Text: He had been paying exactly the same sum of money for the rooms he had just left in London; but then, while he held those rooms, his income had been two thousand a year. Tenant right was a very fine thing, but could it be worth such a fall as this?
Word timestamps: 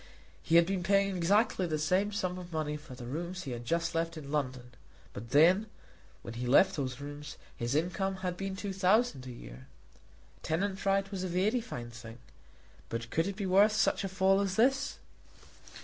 He 0.41 0.55
had 0.55 0.65
been 0.65 0.81
paying 0.81 1.15
exactly 1.15 1.67
the 1.67 1.77
same 1.77 2.11
sum 2.11 2.39
of 2.39 2.51
money 2.51 2.75
for 2.75 2.95
the 2.95 3.05
rooms 3.05 3.43
he 3.43 3.51
had 3.51 3.65
just 3.65 3.93
left 3.93 4.17
in 4.17 4.31
London; 4.31 4.71
but 5.13 5.29
then, 5.29 5.67
while 6.23 6.33
he 6.33 6.51
held 6.51 6.65
those 6.69 6.99
rooms, 6.99 7.37
his 7.55 7.75
income 7.75 8.15
had 8.25 8.35
been 8.35 8.55
two 8.55 8.73
thousand 8.73 9.27
a 9.27 9.31
year. 9.31 9.67
Tenant 10.41 10.87
right 10.87 11.11
was 11.11 11.23
a 11.23 11.27
very 11.27 11.61
fine 11.61 11.91
thing, 11.91 12.17
but 12.89 13.11
could 13.11 13.27
it 13.27 13.35
be 13.35 13.45
worth 13.45 13.73
such 13.73 14.03
a 14.03 14.09
fall 14.09 14.41
as 14.41 14.55
this? 14.55 14.97